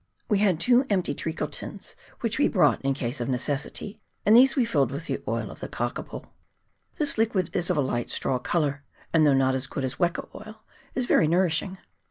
We 0.27 0.39
had 0.39 0.59
two 0.59 0.87
empty 0.89 1.13
treacle 1.13 1.47
tins 1.47 1.95
which 2.21 2.39
we 2.39 2.47
brought 2.47 2.81
in 2.81 2.95
case 2.95 3.19
of 3.21 3.29
necessity, 3.29 4.01
and 4.25 4.35
these 4.35 4.55
we 4.55 4.65
filled 4.65 4.89
with 4.89 5.05
the 5.05 5.21
oil 5.27 5.51
of 5.51 5.59
the 5.59 5.67
kakapo. 5.69 6.27
This 6.97 7.19
liquid 7.19 7.51
is 7.55 7.69
of 7.69 7.77
a 7.77 7.81
light 7.81 8.09
straw 8.09 8.39
colour, 8.39 8.83
and, 9.13 9.27
though 9.27 9.35
not 9.35 9.53
as 9.53 9.67
good 9.67 9.83
as 9.83 9.97
weka 9.97 10.27
oil, 10.33 10.63
is 10.95 11.05
very 11.05 11.27
nourishing. 11.27 11.77